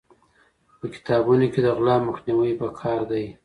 [0.79, 3.25] په کتابونو کې د غلا مخنیوی پکار دی.